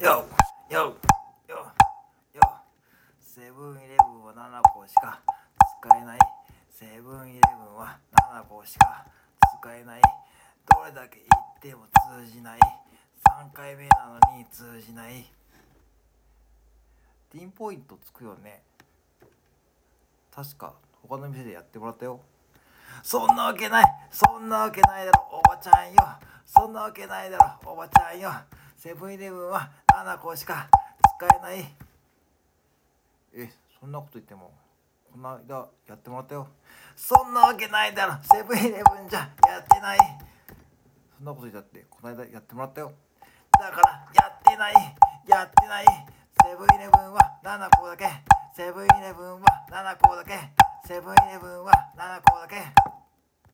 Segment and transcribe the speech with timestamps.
[0.00, 0.24] よ
[0.70, 0.96] よ
[1.46, 1.56] よ
[2.34, 2.42] よ。
[3.20, 5.20] セブンイレブンは7個しか
[5.82, 6.18] 使えない。
[6.70, 7.98] セブンイレブンは
[8.32, 9.04] 7個しか
[9.60, 10.00] 使えない。
[10.74, 11.84] どれだけ言っても
[12.16, 12.60] 通じない。
[13.28, 15.30] 3回目なのに通じない。
[17.30, 18.62] ティンポイントつくよね。
[20.34, 20.72] 確か
[21.02, 22.20] 他の店でやってもらったよ。
[23.02, 23.84] そんなわけない。
[24.10, 25.96] そんなわけないだろおばちゃんよ。
[26.46, 28.32] そんなわけないだろおばちゃんよ。
[28.82, 30.66] セブンイレブンは7個しか
[31.18, 31.68] 使えない。
[33.34, 34.52] えそんなこと言っても
[35.12, 36.48] この間やってもらったよ。
[36.96, 38.14] そんなわけないだろ。
[38.22, 39.98] セブンイレブンじゃやってない。
[41.18, 42.92] そんなこと言ったってこの間やってもらったよ。
[43.52, 44.74] だからやってない。
[45.28, 45.84] やってない。
[46.42, 48.08] セブンイレブンは7個だけ。
[48.56, 50.38] セブンイレブンは7個だけ。
[50.88, 52.09] セブンイレブンは7個